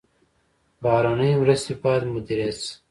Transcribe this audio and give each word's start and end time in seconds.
بهرنۍ 0.81 1.31
مرستې 1.41 1.73
باید 1.81 2.03
مدیریت 2.15 2.57
شي 2.63 2.71